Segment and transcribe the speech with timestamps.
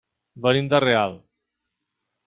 [0.45, 1.15] Venim de Real.